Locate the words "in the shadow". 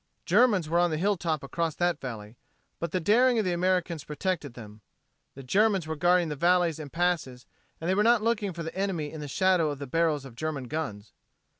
9.11-9.69